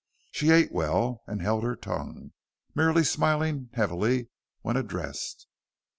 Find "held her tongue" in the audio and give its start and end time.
1.43-2.31